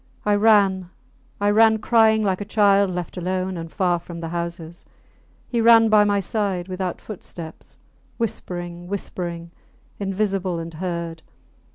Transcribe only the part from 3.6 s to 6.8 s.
far from the houses. He ran by my side,